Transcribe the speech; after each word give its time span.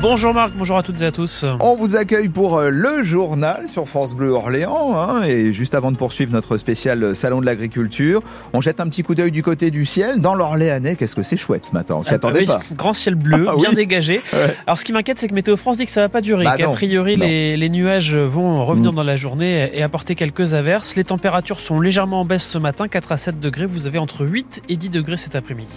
Bonjour 0.00 0.32
Marc, 0.32 0.52
bonjour 0.56 0.76
à 0.78 0.84
toutes 0.84 1.00
et 1.00 1.06
à 1.06 1.10
tous. 1.10 1.44
On 1.58 1.74
vous 1.74 1.96
accueille 1.96 2.28
pour 2.28 2.58
euh, 2.58 2.70
le 2.70 3.02
journal 3.02 3.66
sur 3.66 3.88
France 3.88 4.14
Bleu 4.14 4.30
Orléans. 4.30 4.96
Hein, 4.96 5.24
et 5.24 5.52
juste 5.52 5.74
avant 5.74 5.90
de 5.90 5.96
poursuivre 5.96 6.32
notre 6.32 6.56
spécial 6.58 7.02
euh, 7.02 7.14
Salon 7.14 7.40
de 7.40 7.46
l'Agriculture, 7.46 8.22
on 8.52 8.60
jette 8.60 8.78
un 8.80 8.88
petit 8.88 9.02
coup 9.02 9.16
d'œil 9.16 9.32
du 9.32 9.42
côté 9.42 9.72
du 9.72 9.84
ciel. 9.84 10.20
Dans 10.20 10.36
l'Orléanais, 10.36 10.94
qu'est-ce 10.94 11.16
que 11.16 11.22
c'est 11.24 11.36
chouette 11.36 11.64
ce 11.64 11.72
matin? 11.72 11.96
On 11.98 12.04
s'y 12.04 12.10
Ah, 12.12 12.14
attendait 12.14 12.40
oui, 12.40 12.46
pas. 12.46 12.60
Grand 12.76 12.92
ciel 12.92 13.16
bleu, 13.16 13.46
Ah, 13.48 13.56
bien 13.56 13.70
oui. 13.70 13.74
dégagé. 13.76 14.22
Ouais. 14.32 14.54
Alors 14.66 14.78
ce 14.78 14.84
qui 14.84 14.92
m'inquiète, 14.92 15.18
c'est 15.18 15.26
que 15.28 15.34
Météo 15.34 15.56
France 15.56 15.78
dit 15.78 15.84
que 15.86 15.90
ça 15.90 16.02
va 16.02 16.08
pas 16.08 16.20
durer, 16.20 16.44
Bah 16.44 16.56
qu'a 16.56 16.68
priori 16.68 17.16
les 17.16 17.68
nuages 17.68 18.14
vont 18.14 18.64
revenir 18.64 18.92
Mm. 18.92 18.96
dans 18.96 19.02
la 19.02 19.16
journée 19.16 19.70
et 19.72 19.82
apporter 19.82 20.14
quelques 20.14 20.54
averses. 20.54 20.94
Les 20.96 21.04
températures 21.04 21.58
sont 21.60 21.80
légèrement 21.80 22.20
en 22.20 22.24
baisse 22.24 22.46
ce 22.48 22.58
matin, 22.58 22.86
4 22.88 23.10
à 23.12 23.16
7 23.16 23.40
degrés. 23.40 23.66
Vous 23.66 23.86
avez 23.88 23.98
entre 23.98 24.24
8 24.24 24.62
et 24.68 24.76
10 24.76 24.90
degrés 24.90 25.16
cet 25.16 25.34
après-midi. 25.36 25.72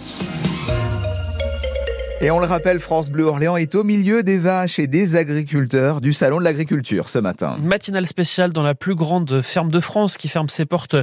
Et 2.20 2.32
on 2.32 2.40
le 2.40 2.46
rappelle, 2.46 2.80
France 2.80 3.10
Bleu 3.10 3.26
Orléans 3.26 3.56
est 3.56 3.76
au 3.76 3.84
milieu 3.84 4.24
des 4.24 4.38
vaches 4.38 4.80
et 4.80 4.88
des 4.88 5.14
agriculteurs 5.14 6.00
du 6.00 6.12
Salon 6.12 6.40
de 6.40 6.42
l'Agriculture 6.42 7.08
ce 7.08 7.20
matin. 7.20 7.58
Matinale 7.62 8.06
spéciale 8.06 8.52
dans 8.52 8.64
la 8.64 8.74
plus 8.74 8.96
grande 8.96 9.40
ferme 9.40 9.70
de 9.70 9.78
France 9.78 10.18
qui 10.18 10.26
ferme 10.26 10.48
ses 10.48 10.64
portes 10.64 10.96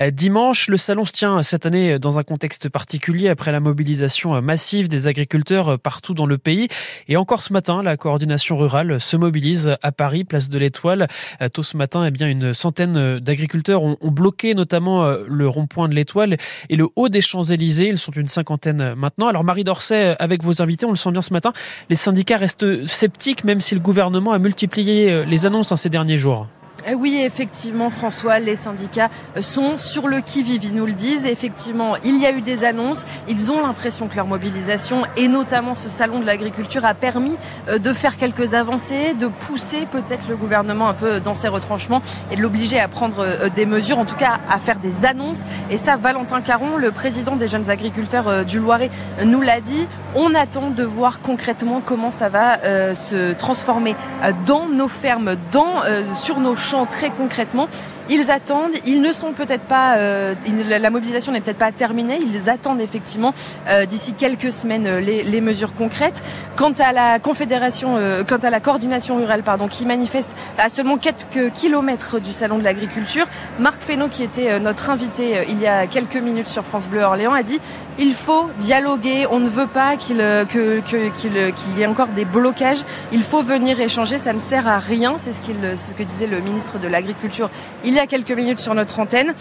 euh, 0.00 0.10
dimanche. 0.10 0.68
Le 0.68 0.78
salon 0.78 1.04
se 1.04 1.12
tient 1.12 1.42
cette 1.42 1.66
année 1.66 1.98
dans 1.98 2.18
un 2.18 2.22
contexte 2.22 2.70
particulier 2.70 3.28
après 3.28 3.52
la 3.52 3.60
mobilisation 3.60 4.40
massive 4.40 4.88
des 4.88 5.08
agriculteurs 5.08 5.78
partout 5.78 6.14
dans 6.14 6.24
le 6.24 6.38
pays. 6.38 6.68
Et 7.06 7.18
encore 7.18 7.42
ce 7.42 7.52
matin, 7.52 7.82
la 7.82 7.98
coordination 7.98 8.56
rurale 8.56 8.98
se 8.98 9.18
mobilise 9.18 9.76
à 9.82 9.92
Paris, 9.92 10.24
place 10.24 10.48
de 10.48 10.58
l'Étoile. 10.58 11.06
Euh, 11.42 11.50
Tôt 11.50 11.62
ce 11.62 11.76
matin, 11.76 12.06
eh 12.06 12.10
bien, 12.10 12.28
une 12.28 12.54
centaine 12.54 13.18
d'agriculteurs 13.18 13.82
ont, 13.82 13.96
bloqué 14.10 14.54
notamment 14.54 15.04
euh, 15.04 15.18
le 15.28 15.46
rond-point 15.48 15.90
de 15.90 15.94
l'Étoile 15.94 16.38
et 16.70 16.76
le 16.76 16.88
haut 16.96 17.10
des 17.10 17.20
Champs-Élysées. 17.20 17.88
Ils 17.88 17.98
sont 17.98 18.12
une 18.12 18.30
cinquantaine 18.30 18.94
maintenant. 18.94 19.28
Alors 19.28 19.44
Marie 19.44 19.64
Dorset, 19.64 20.16
avec 20.18 20.42
vos 20.42 20.61
invités, 20.62 20.86
on 20.86 20.90
le 20.90 20.96
sent 20.96 21.10
bien 21.10 21.22
ce 21.22 21.32
matin, 21.32 21.52
les 21.90 21.96
syndicats 21.96 22.36
restent 22.36 22.86
sceptiques 22.86 23.44
même 23.44 23.60
si 23.60 23.74
le 23.74 23.80
gouvernement 23.80 24.32
a 24.32 24.38
multiplié 24.38 25.10
euh, 25.10 25.24
les 25.24 25.46
annonces 25.46 25.72
hein, 25.72 25.76
ces 25.76 25.88
derniers 25.88 26.18
jours. 26.18 26.46
Euh, 26.88 26.94
Oui, 26.94 27.20
effectivement, 27.24 27.90
François, 27.90 28.38
les 28.38 28.56
syndicats 28.56 29.10
euh, 29.36 29.42
sont 29.42 29.76
sur 29.76 30.08
le 30.08 30.20
qui-vive, 30.20 30.64
ils 30.64 30.74
nous 30.74 30.86
le 30.86 30.92
disent. 30.92 31.26
Effectivement, 31.26 31.96
il 32.04 32.18
y 32.18 32.26
a 32.26 32.32
eu 32.32 32.40
des 32.40 32.64
annonces. 32.64 33.04
Ils 33.28 33.52
ont 33.52 33.60
l'impression 33.60 34.08
que 34.08 34.16
leur 34.16 34.26
mobilisation, 34.26 35.02
et 35.16 35.28
notamment 35.28 35.74
ce 35.74 35.88
salon 35.88 36.20
de 36.20 36.26
l'agriculture, 36.26 36.84
a 36.84 36.94
permis 36.94 37.36
euh, 37.68 37.78
de 37.78 37.92
faire 37.92 38.16
quelques 38.16 38.54
avancées, 38.54 39.14
de 39.14 39.26
pousser 39.26 39.86
peut-être 39.90 40.28
le 40.28 40.36
gouvernement 40.36 40.88
un 40.88 40.94
peu 40.94 41.20
dans 41.20 41.34
ses 41.34 41.48
retranchements 41.48 42.02
et 42.30 42.36
de 42.36 42.42
l'obliger 42.42 42.80
à 42.80 42.88
prendre 42.88 43.26
des 43.54 43.66
mesures, 43.66 43.98
en 43.98 44.04
tout 44.04 44.16
cas 44.16 44.40
à 44.50 44.58
faire 44.58 44.78
des 44.78 45.04
annonces. 45.06 45.42
Et 45.70 45.76
ça, 45.76 45.96
Valentin 45.96 46.40
Caron, 46.40 46.76
le 46.76 46.90
président 46.90 47.36
des 47.36 47.48
jeunes 47.48 47.70
agriculteurs 47.70 48.44
du 48.44 48.58
Loiret, 48.58 48.90
nous 49.24 49.40
l'a 49.40 49.60
dit. 49.60 49.86
On 50.14 50.34
attend 50.34 50.68
de 50.68 50.84
voir 50.84 51.20
concrètement 51.22 51.80
comment 51.82 52.10
ça 52.10 52.28
va 52.28 52.58
euh, 52.64 52.94
se 52.94 53.32
transformer 53.32 53.96
euh, 54.22 54.32
dans 54.46 54.68
nos 54.68 54.88
fermes, 54.88 55.36
dans, 55.50 55.82
euh, 55.84 56.02
sur 56.14 56.38
nos 56.38 56.54
champs 56.54 56.84
très 56.84 57.08
concrètement. 57.08 57.66
Ils 58.10 58.30
attendent, 58.30 58.72
ils 58.86 59.00
ne 59.00 59.12
sont 59.12 59.32
peut-être 59.32 59.62
pas, 59.64 59.96
euh, 59.96 60.34
la 60.68 60.90
mobilisation 60.90 61.32
n'est 61.32 61.40
peut-être 61.40 61.58
pas 61.58 61.72
terminée, 61.72 62.18
ils 62.20 62.50
attendent 62.50 62.80
effectivement 62.80 63.32
euh, 63.68 63.84
d'ici 63.86 64.12
quelques 64.12 64.52
semaines 64.52 64.86
euh, 64.86 65.00
les, 65.00 65.22
les 65.22 65.40
mesures 65.40 65.74
concrètes. 65.74 66.22
Quant 66.56 66.72
à 66.78 66.92
la 66.92 67.18
confédération, 67.18 67.96
euh, 67.96 68.24
quant 68.24 68.38
à 68.42 68.50
la 68.50 68.60
coordination 68.60 69.16
rurale, 69.16 69.42
pardon, 69.42 69.68
qui 69.68 69.86
manifeste 69.86 70.30
à 70.58 70.68
seulement 70.68 70.98
quelques 70.98 71.52
kilomètres 71.52 72.18
du 72.20 72.32
salon 72.32 72.58
de 72.58 72.64
l'agriculture, 72.64 73.26
Marc 73.58 73.80
Fesneau, 73.82 74.08
qui 74.08 74.22
était 74.22 74.50
euh, 74.50 74.58
notre 74.58 74.90
invité 74.90 75.38
euh, 75.38 75.44
il 75.48 75.60
y 75.60 75.66
a 75.66 75.86
quelques 75.86 76.16
minutes 76.16 76.48
sur 76.48 76.64
France 76.64 76.88
Bleu 76.88 77.02
Orléans, 77.02 77.32
a 77.32 77.42
dit 77.42 77.60
il 77.98 78.14
faut 78.14 78.50
dialoguer, 78.58 79.26
on 79.30 79.38
ne 79.38 79.48
veut 79.48 79.66
pas 79.66 79.96
qu'il 79.96 80.16
que- 80.16 80.80
que- 80.80 81.78
y 81.78 81.82
ait 81.82 81.86
encore 81.86 82.08
des 82.08 82.24
blocages, 82.24 82.80
il 83.12 83.22
faut 83.22 83.42
venir 83.42 83.78
échanger, 83.80 84.18
ça 84.18 84.32
ne 84.32 84.38
sert 84.38 84.66
à 84.66 84.78
rien, 84.78 85.14
c'est 85.18 85.32
ce, 85.32 85.42
ce 85.76 85.92
que 85.92 86.02
disait 86.02 86.26
le 86.26 86.40
ministre 86.40 86.78
de 86.78 86.88
l'Agriculture 86.88 87.50
il 87.92 87.96
y 87.96 88.00
a 88.00 88.06
quelques 88.06 88.32
minutes 88.32 88.58
sur 88.58 88.74
notre 88.74 88.98
antenne. 89.00 89.34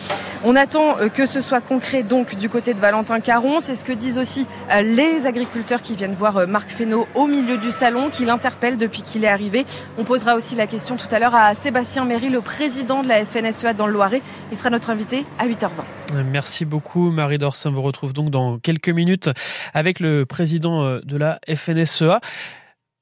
On 0.43 0.57
attend 0.57 0.97
euh, 0.99 1.07
que 1.07 1.25
ce 1.25 1.39
soit 1.39 1.61
concret 1.61 2.03
donc 2.03 2.35
du 2.35 2.49
côté 2.49 2.73
de 2.73 2.81
Valentin 2.81 3.21
Caron, 3.21 3.61
c'est 3.61 3.75
ce 3.75 3.85
que 3.85 3.93
disent 3.93 4.17
aussi 4.17 4.45
euh, 4.73 4.81
les 4.81 5.25
agriculteurs 5.25 5.81
qui 5.81 5.95
viennent 5.95 6.15
voir 6.15 6.35
euh, 6.35 6.47
Marc 6.47 6.69
Fesneau 6.69 7.07
au 7.15 7.27
milieu 7.27 7.57
du 7.57 7.71
salon, 7.71 8.09
qui 8.09 8.25
l'interpelle 8.25 8.77
depuis 8.77 9.03
qu'il 9.03 9.23
est 9.23 9.29
arrivé. 9.29 9.65
On 9.97 10.03
posera 10.03 10.35
aussi 10.35 10.55
la 10.55 10.67
question 10.67 10.97
tout 10.97 11.07
à 11.11 11.19
l'heure 11.19 11.33
à 11.33 11.53
Sébastien 11.53 12.03
Méry, 12.03 12.27
le 12.27 12.41
président 12.41 13.03
de 13.03 13.07
la 13.07 13.23
FNSEA 13.23 13.71
dans 13.73 13.87
le 13.87 13.93
Loiret. 13.93 14.21
Il 14.51 14.57
sera 14.57 14.69
notre 14.69 14.89
invité 14.89 15.25
à 15.39 15.47
8h20. 15.47 16.21
Merci 16.25 16.65
beaucoup 16.65 17.09
Marie 17.09 17.37
Dorsin. 17.37 17.71
Vous 17.71 17.81
retrouve 17.81 18.11
donc 18.11 18.31
dans 18.31 18.59
quelques 18.59 18.89
minutes 18.89 19.29
avec 19.73 20.01
le 20.01 20.25
président 20.25 20.99
de 21.01 21.17
la 21.17 21.39
FNSEA. 21.47 22.19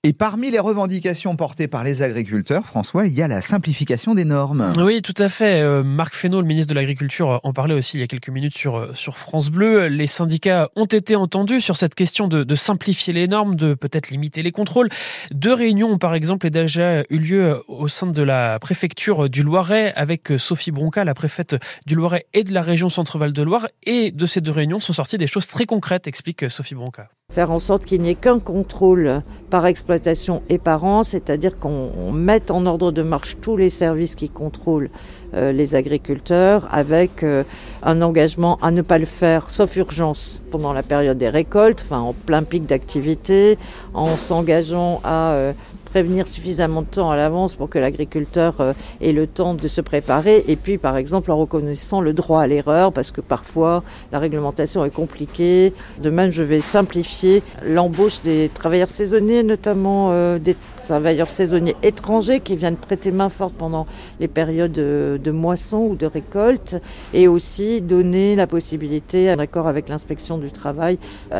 Et 0.05 0.13
parmi 0.13 0.49
les 0.49 0.59
revendications 0.59 1.35
portées 1.35 1.67
par 1.67 1.83
les 1.83 2.03
agriculteurs, 2.03 2.65
François, 2.65 3.05
il 3.05 3.11
y 3.11 3.21
a 3.21 3.27
la 3.27 3.41
simplification 3.41 4.15
des 4.15 4.23
normes. 4.23 4.71
Oui, 4.77 5.01
tout 5.01 5.13
à 5.17 5.27
fait. 5.27 5.59
Euh, 5.59 5.83
Marc 5.83 6.15
Fesneau, 6.15 6.39
le 6.39 6.47
ministre 6.47 6.69
de 6.69 6.75
l'Agriculture, 6.79 7.41
en 7.43 7.51
parlait 7.51 7.73
aussi 7.73 7.97
il 7.97 7.99
y 7.99 8.03
a 8.03 8.07
quelques 8.07 8.29
minutes 8.29 8.57
sur, 8.57 8.77
euh, 8.77 8.93
sur 8.93 9.17
France 9.17 9.49
Bleu. 9.49 9.87
Les 9.87 10.07
syndicats 10.07 10.69
ont 10.77 10.85
été 10.85 11.17
entendus 11.17 11.59
sur 11.59 11.75
cette 11.75 11.95
question 11.95 12.29
de, 12.29 12.45
de 12.45 12.55
simplifier 12.55 13.11
les 13.11 13.27
normes, 13.27 13.57
de 13.57 13.73
peut-être 13.73 14.09
limiter 14.09 14.41
les 14.41 14.53
contrôles. 14.53 14.87
Deux 15.31 15.53
réunions 15.53 15.89
ont 15.89 15.97
par 15.97 16.16
exemple 16.16 16.49
déjà 16.49 17.01
eu 17.09 17.17
lieu 17.17 17.49
euh, 17.49 17.59
au 17.67 17.89
sein 17.89 18.07
de 18.07 18.21
la 18.21 18.57
préfecture 18.59 19.29
du 19.29 19.43
Loiret 19.43 19.91
avec 19.97 20.31
Sophie 20.37 20.71
Bronca, 20.71 21.03
la 21.03 21.13
préfète 21.13 21.57
du 21.85 21.95
Loiret 21.95 22.25
et 22.31 22.45
de 22.45 22.53
la 22.53 22.61
région 22.61 22.89
Centre-Val 22.89 23.33
de 23.33 23.43
Loire. 23.43 23.67
Et 23.83 24.11
de 24.11 24.25
ces 24.25 24.39
deux 24.39 24.51
réunions 24.51 24.79
sont 24.79 24.93
sorties 24.93 25.17
des 25.17 25.27
choses 25.27 25.47
très 25.47 25.66
concrètes, 25.66 26.07
explique 26.07 26.49
Sophie 26.49 26.75
Bronca. 26.75 27.09
Faire 27.31 27.51
en 27.51 27.59
sorte 27.59 27.85
qu'il 27.85 28.01
n'y 28.01 28.09
ait 28.09 28.16
qu'un 28.16 28.40
contrôle 28.40 29.22
par 29.51 29.67
exploitation 29.67 30.41
et 30.50 30.57
par 30.57 30.84
an, 30.84 31.03
c'est-à-dire 31.03 31.59
qu'on 31.59 31.91
on 31.95 32.12
mette 32.12 32.50
en 32.50 32.66
ordre 32.66 32.91
de 32.91 33.03
marche 33.03 33.38
tous 33.40 33.56
les 33.56 33.69
services 33.69 34.16
qui 34.16 34.29
contrôlent 34.29 34.90
euh, 35.35 35.51
les 35.51 35.75
agriculteurs 35.75 36.67
avec 36.72 37.22
euh, 37.22 37.44
un 37.84 38.01
engagement 38.01 38.57
à 38.63 38.72
ne 38.72 38.81
pas 38.81 38.97
le 38.97 39.06
faire 39.06 39.51
sauf 39.51 39.75
urgence 39.75 40.41
pendant 40.50 40.73
la 40.73 40.81
période 40.81 41.19
des 41.19 41.29
récoltes, 41.29 41.84
enfin 41.85 42.00
en 42.00 42.13
plein 42.13 42.41
pic 42.41 42.66
d'activité, 42.66 43.59
en 43.94 44.17
s'engageant 44.17 45.00
à 45.03 45.34
euh, 45.34 45.53
prévenir 45.89 46.27
suffisamment 46.27 46.81
de 46.81 46.88
temps 46.88 47.11
à 47.11 47.16
l'avance 47.16 47.55
pour 47.55 47.69
que 47.69 47.79
l'agriculteur 47.79 48.55
euh, 48.59 48.73
ait 49.01 49.13
le 49.13 49.27
temps 49.27 49.53
de 49.53 49.67
se 49.67 49.81
préparer 49.81 50.44
et 50.47 50.55
puis 50.55 50.77
par 50.77 50.97
exemple 50.97 51.31
en 51.31 51.38
reconnaissant 51.38 52.01
le 52.01 52.13
droit 52.13 52.41
à 52.41 52.47
l'erreur 52.47 52.94
parce 52.94 53.11
que 53.11 53.22
parfois 53.22 53.83
la 54.11 54.19
réglementation 54.19 54.85
est 54.85 54.94
compliquée. 54.94 55.73
De 56.01 56.09
même, 56.09 56.31
je 56.31 56.44
vais 56.44 56.61
simplifier 56.61 57.44
l'embauche 57.66 58.22
des 58.22 58.49
travailleurs 58.53 58.89
saisonniers, 58.89 59.44
notamment 59.44 60.09
euh, 60.11 60.39
des 60.39 60.55
travailleurs 60.89 61.29
saisonniers 61.29 61.75
étrangers 61.83 62.39
qui 62.39 62.55
viennent 62.55 62.75
prêter 62.75 63.11
main 63.11 63.29
forte 63.29 63.53
pendant 63.53 63.85
les 64.19 64.27
périodes 64.27 64.72
de, 64.72 65.31
moisson 65.31 65.88
ou 65.91 65.95
de 65.95 66.05
récolte 66.05 66.77
et 67.13 67.27
aussi 67.27 67.81
donner 67.81 68.35
la 68.35 68.47
possibilité, 68.47 69.31
en 69.31 69.39
accord 69.39 69.67
avec 69.67 69.88
l'inspection 69.88 70.38
du 70.38 70.51
travail, 70.51 70.97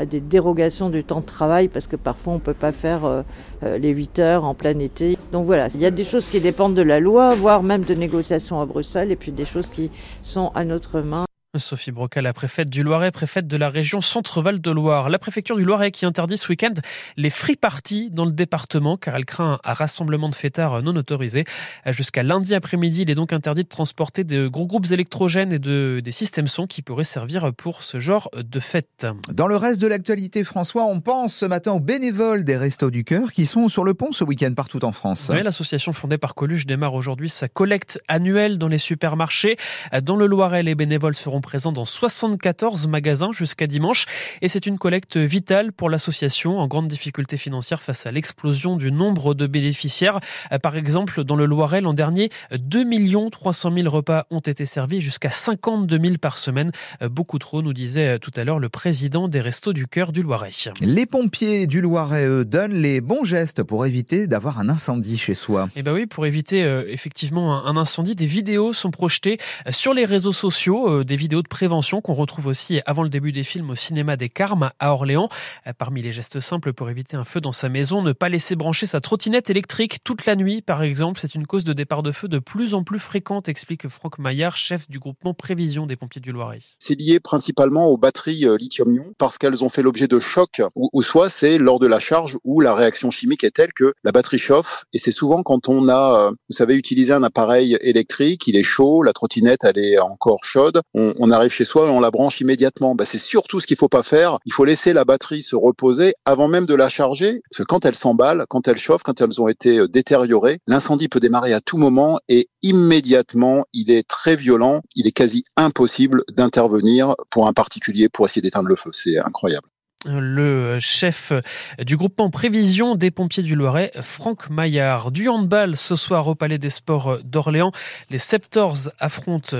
des 0.10 0.20
dérogations 0.20 0.90
du 0.90 1.04
temps 1.04 1.22
de 1.22 1.26
travail 1.26 1.68
parce 1.68 1.88
que 1.88 1.96
parfois 1.96 2.34
on 2.34 2.36
ne 2.38 2.42
peut 2.42 2.54
pas 2.54 2.72
faire 2.72 3.06
euh, 3.06 3.22
euh, 3.64 3.78
les 3.78 3.90
8 3.90 4.20
heures 4.20 4.46
en 4.46 4.54
plein 4.54 4.78
été. 4.80 5.18
Donc 5.32 5.46
voilà, 5.46 5.68
il 5.74 5.82
y 5.82 5.86
a 5.86 5.92
des 5.92 6.06
choses 6.06 6.28
qui 6.28 6.40
dépendent 6.40 6.76
de 6.76 6.82
la 6.82 7.00
loi, 7.00 7.36
voire 7.36 7.64
même 7.64 7.84
de 7.84 7.94
négociations 7.94 8.62
à 8.62 8.66
Bruxelles 8.66 9.12
et 9.12 9.16
puis 9.16 9.32
des 9.32 9.46
choses 9.46 9.70
qui 9.70 9.90
sont 10.22 10.52
à 10.56 10.64
notre 10.64 11.02
main. 11.02 11.29
Sophie 11.60 11.92
Broca, 11.92 12.22
la 12.22 12.34
préfète 12.34 12.70
du 12.70 12.84
Loiret, 12.84 13.12
préfète 13.12 13.48
de 13.48 13.58
la 13.58 13.70
région 13.70 14.02
Centre-Val 14.02 14.60
de 14.60 14.72
Loire. 14.72 15.10
La 15.10 15.20
préfecture 15.20 15.56
du 15.56 15.66
Loiret 15.66 15.92
qui 15.92 16.06
interdit 16.06 16.38
ce 16.38 16.48
week-end 16.50 16.74
les 17.18 17.30
free 17.30 17.56
parties 17.56 18.10
dans 18.12 18.26
le 18.26 18.32
département 18.32 18.98
car 18.98 19.16
elle 19.16 19.26
craint 19.26 19.60
un 19.64 19.74
rassemblement 19.74 20.30
de 20.30 20.36
fêtards 20.36 20.82
non 20.82 20.96
autorisés. 20.96 21.46
Jusqu'à 21.88 22.24
lundi 22.24 22.56
après-midi, 22.56 23.04
il 23.04 23.10
est 23.10 23.16
donc 23.16 23.34
interdit 23.34 23.64
de 23.64 23.70
transporter 23.70 24.24
de 24.24 24.48
gros 24.48 24.66
groupes 24.66 24.92
électrogènes 24.92 25.54
et 25.54 25.60
de, 25.60 26.02
des 26.04 26.12
systèmes 26.12 26.48
son 26.48 26.68
qui 26.68 26.82
pourraient 26.82 27.04
servir 27.04 27.52
pour 27.54 27.84
ce 27.84 28.00
genre 28.00 28.30
de 28.36 28.60
fête. 28.60 29.08
Dans 29.32 29.48
le 29.48 29.56
reste 29.56 29.82
de 29.82 29.88
l'actualité, 29.88 30.44
François, 30.44 30.86
on 30.86 31.02
pense 31.02 31.36
ce 31.36 31.46
matin 31.46 31.74
aux 31.74 31.80
bénévoles 31.80 32.44
des 32.44 32.58
Restos 32.58 32.90
du 32.90 33.04
Cœur 33.04 33.32
qui 33.32 33.46
sont 33.46 33.68
sur 33.70 33.84
le 33.84 33.94
pont 33.94 34.12
ce 34.12 34.24
week-end 34.24 34.54
partout 34.56 34.84
en 34.86 34.92
France. 34.92 35.30
Oui, 35.34 35.44
l'association 35.44 35.92
fondée 35.92 36.18
par 36.18 36.36
Coluche 36.36 36.66
démarre 36.66 36.94
aujourd'hui 36.94 37.30
sa 37.30 37.48
collecte 37.48 38.00
annuelle 38.08 38.58
dans 38.58 38.68
les 38.68 38.78
supermarchés. 38.78 39.58
Dans 40.02 40.16
le 40.16 40.26
Loiret, 40.26 40.64
les 40.64 40.76
bénévoles 40.76 41.16
seront 41.16 41.42
présents 41.50 41.72
dans 41.72 41.84
74 41.86 42.88
magasins 42.88 43.32
jusqu'à 43.32 43.66
dimanche. 43.66 44.06
Et 44.44 44.50
c'est 44.50 44.68
une 44.68 44.78
collecte 44.78 45.18
vitale 45.18 45.72
pour 45.72 45.90
l'association 45.90 46.60
en 46.60 46.68
grande 46.68 46.88
difficulté 46.88 47.38
financière 47.38 47.82
face 47.82 48.06
à 48.06 48.12
l'explosion 48.12 48.76
du 48.76 48.92
nombre 48.92 49.34
de 49.34 49.48
bénéficiaires. 49.48 50.20
Par 50.62 50.76
exemple, 50.76 51.24
dans 51.24 51.36
le 51.36 51.48
Loiret, 51.48 51.82
l'an 51.82 51.96
dernier, 51.96 52.30
2 52.52 52.86
300 53.32 53.74
000 53.74 53.90
repas 53.90 54.28
ont 54.30 54.42
été 54.42 54.64
servis 54.66 55.02
jusqu'à 55.02 55.32
52 55.32 56.00
000 56.00 56.18
par 56.22 56.38
semaine. 56.38 56.72
Beaucoup 57.10 57.40
trop, 57.40 57.64
nous 57.64 57.74
disait 57.74 58.20
tout 58.20 58.32
à 58.36 58.44
l'heure 58.44 58.60
le 58.60 58.70
président 58.70 59.28
des 59.28 59.42
Restos 59.42 59.74
du 59.74 59.88
Cœur 59.88 60.12
du 60.12 60.22
Loiret. 60.22 60.52
Les 60.82 61.08
pompiers 61.08 61.66
du 61.66 61.82
Loiret, 61.82 62.28
eux, 62.28 62.46
donnent 62.46 62.80
les 62.80 63.02
bons 63.02 63.24
gestes 63.24 63.64
pour 63.64 63.88
éviter 63.88 64.28
d'avoir 64.28 64.60
un 64.60 64.70
incendie 64.70 65.18
chez 65.18 65.34
soi. 65.34 65.68
Eh 65.76 65.82
ben 65.82 65.94
oui, 65.94 66.06
pour 66.06 66.28
éviter 66.28 66.64
euh, 66.64 66.84
effectivement 66.90 67.66
un, 67.66 67.66
un 67.66 67.76
incendie, 67.76 68.14
des 68.14 68.28
vidéos 68.28 68.72
sont 68.72 68.92
projetées 68.92 69.40
sur 69.72 69.96
les 69.96 70.06
réseaux 70.06 70.32
sociaux, 70.32 71.00
euh, 71.00 71.04
des 71.04 71.16
vidéos 71.16 71.29
vidéo 71.30 71.44
de 71.44 71.48
prévention 71.48 72.02
qu'on 72.02 72.16
retrouve 72.16 72.48
aussi 72.48 72.82
avant 72.88 73.04
le 73.04 73.10
début 73.10 73.32
des 73.32 73.44
films 73.44 73.70
au 73.70 73.76
cinéma 73.76 74.18
des 74.18 74.30
Carmes 74.30 74.72
à 74.80 74.94
Orléans. 74.94 75.30
Parmi 75.78 76.02
les 76.02 76.12
gestes 76.12 76.40
simples 76.40 76.74
pour 76.74 76.90
éviter 76.90 77.18
un 77.18 77.24
feu 77.24 77.40
dans 77.40 77.52
sa 77.52 77.70
maison, 77.70 78.02
ne 78.02 78.14
pas 78.14 78.30
laisser 78.30 78.56
brancher 78.56 78.88
sa 78.88 79.00
trottinette 79.00 79.52
électrique 79.52 80.04
toute 80.04 80.26
la 80.26 80.36
nuit, 80.36 80.64
par 80.64 80.82
exemple, 80.82 81.20
c'est 81.20 81.36
une 81.36 81.46
cause 81.46 81.64
de 81.64 81.74
départ 81.74 82.02
de 82.02 82.12
feu 82.12 82.28
de 82.28 82.40
plus 82.40 82.74
en 82.74 82.84
plus 82.84 82.98
fréquente, 82.98 83.48
explique 83.48 83.88
Franck 83.90 84.18
Maillard, 84.18 84.58
chef 84.58 84.90
du 84.90 84.98
groupement 84.98 85.36
Prévision 85.36 85.86
des 85.86 85.96
pompiers 85.96 86.20
du 86.20 86.32
Loiret. 86.32 86.62
C'est 86.80 87.00
lié 87.00 87.20
principalement 87.20 87.90
aux 87.90 87.98
batteries 87.98 88.48
euh, 88.48 88.58
lithium-ion 88.58 89.14
parce 89.20 89.38
qu'elles 89.38 89.64
ont 89.64 89.70
fait 89.70 89.84
l'objet 89.84 90.08
de 90.08 90.20
chocs 90.20 90.64
ou, 90.74 90.90
ou 90.94 91.04
soit 91.04 91.30
c'est 91.30 91.60
lors 91.60 91.78
de 91.78 91.86
la 91.86 92.00
charge 92.00 92.40
où 92.44 92.60
la 92.60 92.74
réaction 92.74 93.12
chimique 93.12 93.44
est 93.44 93.52
telle 93.52 93.74
que 93.74 93.94
la 94.04 94.12
batterie 94.12 94.40
chauffe 94.40 94.86
et 94.94 94.98
c'est 94.98 95.12
souvent 95.12 95.44
quand 95.44 95.70
on 95.70 95.90
a, 95.90 96.30
euh, 96.30 96.32
vous 96.32 96.56
savez, 96.56 96.74
utilisé 96.74 97.14
un 97.14 97.22
appareil 97.22 97.78
électrique, 97.82 98.48
il 98.48 98.58
est 98.58 98.64
chaud, 98.64 99.04
la 99.04 99.14
trottinette 99.14 99.60
elle 99.64 99.78
est 99.78 100.00
encore 100.00 100.44
chaude, 100.44 100.82
on, 100.96 101.19
on 101.20 101.32
arrive 101.32 101.52
chez 101.52 101.66
soi 101.66 101.88
et 101.88 101.90
on 101.90 102.00
la 102.00 102.12
branche 102.12 102.42
immédiatement. 102.42 102.96
Bah, 102.96 103.06
c'est 103.06 103.20
surtout 103.20 103.60
ce 103.60 103.68
qu'il 103.68 103.78
faut 103.78 103.90
pas 103.90 104.04
faire. 104.04 104.40
Il 104.46 104.54
faut 104.54 104.66
laisser 104.66 104.94
la 104.94 105.06
batterie 105.06 105.42
se 105.42 105.56
reposer 105.56 106.14
avant 106.26 106.48
même 106.48 106.66
de 106.66 106.74
la 106.74 106.90
charger, 106.90 107.42
parce 107.50 107.60
que 107.60 107.64
quand 107.64 107.86
elle 107.86 107.96
s'emballe, 107.96 108.46
quand 108.50 108.68
elle 108.68 108.78
chauffe, 108.78 109.04
quand 109.04 109.22
elles 109.22 109.42
ont 109.42 109.48
été 109.48 109.80
euh, 109.80 109.88
détériorées, 109.88 110.60
l'incendie 110.66 111.10
peut 111.10 111.20
démarrer 111.20 111.54
à 111.54 111.62
tout 111.62 111.78
moment 111.78 112.20
et 112.30 112.50
immédiatement, 112.62 113.66
il 113.74 113.92
est 113.92 114.08
très 114.08 114.36
violent, 114.36 114.82
il 114.96 115.08
est 115.08 115.12
quasi 115.12 115.44
impossible 115.58 116.24
d'intervenir 116.32 117.16
pour 117.30 117.48
un 117.48 117.54
particulier 117.54 118.10
pour 118.10 118.26
essayer 118.26 118.42
d'éteindre 118.42 118.70
le 118.70 118.76
feu. 118.76 118.92
C'est 118.94 119.18
incroyable 119.20 119.68
le 120.06 120.80
chef 120.80 121.34
du 121.80 121.98
groupement 121.98 122.30
Prévision 122.30 122.96
des 122.96 123.12
pompiers 123.12 123.44
du 123.44 123.56
Loiret, 123.56 123.92
Franck 124.02 124.50
Maillard. 124.50 125.12
Du 125.12 125.28
handball 125.28 125.76
ce 125.76 125.96
soir 125.96 126.28
au 126.28 126.36
Palais 126.36 126.58
des 126.58 126.70
Sports 126.70 127.20
d'Orléans. 127.24 127.72
Les 128.10 128.18
Septors 128.18 128.92
affrontent 129.00 129.58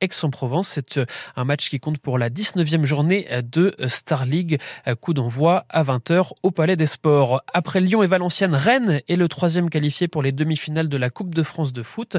Aix-en-Provence. 0.00 0.68
C'est 0.68 1.00
un 1.36 1.44
match 1.44 1.70
qui 1.70 1.78
compte 1.78 1.98
pour 1.98 2.18
la 2.18 2.30
19e 2.30 2.84
journée 2.84 3.28
de 3.44 3.74
Star 3.86 4.26
League. 4.26 4.60
Coup 5.00 5.14
d'envoi 5.14 5.64
à 5.68 5.84
20h 5.84 6.32
au 6.42 6.50
Palais 6.50 6.76
des 6.76 6.86
Sports. 6.86 7.42
Après 7.54 7.80
Lyon 7.80 8.02
et 8.02 8.08
Valenciennes, 8.08 8.54
Rennes 8.54 9.00
est 9.08 9.16
le 9.16 9.28
troisième 9.28 9.70
qualifié 9.70 10.08
pour 10.08 10.22
les 10.22 10.32
demi-finales 10.32 10.88
de 10.88 10.96
la 10.96 11.10
Coupe 11.10 11.34
de 11.34 11.42
France 11.42 11.72
de 11.72 11.82
foot. 11.82 12.16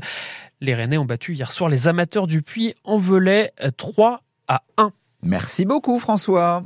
Les 0.62 0.74
Rennais 0.74 0.98
ont 0.98 1.06
battu 1.06 1.34
hier 1.34 1.52
soir 1.52 1.70
les 1.70 1.88
amateurs 1.88 2.28
du 2.28 2.42
Puy 2.42 2.76
en 2.84 2.98
Velay 2.98 3.52
3 3.76 4.22
à 4.48 4.64
1. 4.78 4.94
Merci 5.22 5.66
beaucoup 5.66 6.00
François. 6.00 6.64